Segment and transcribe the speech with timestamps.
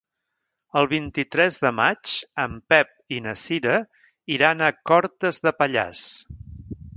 [0.79, 2.13] El vint-i-tres de maig
[2.45, 3.77] en Pep i na Cira
[4.39, 6.09] iran a Cortes de Pallars.